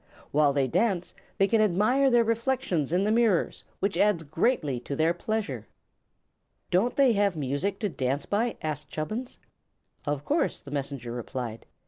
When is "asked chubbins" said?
8.63-9.37